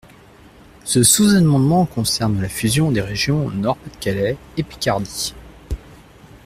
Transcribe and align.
Ce 0.83 1.03
sous-amendement 1.03 1.85
concerne 1.85 2.41
la 2.41 2.49
fusion 2.49 2.89
des 2.89 3.01
régions 3.01 3.51
Nord-Pas-de-Calais 3.51 4.35
et 4.57 4.63
Picardie. 4.63 5.35